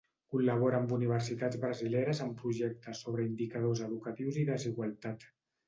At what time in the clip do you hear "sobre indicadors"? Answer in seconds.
3.07-3.87